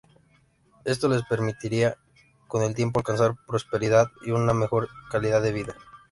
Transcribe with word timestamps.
Esto 0.83 1.07
les 1.09 1.21
permitirá 1.29 1.95
con 2.47 2.63
el 2.63 2.73
tiempo 2.73 2.99
alcanzar 3.01 3.35
prosperidad 3.45 4.07
y 4.25 4.31
una 4.31 4.51
mejor 4.51 4.89
calidad 5.11 5.43
de 5.43 5.53
vida. 5.53 5.75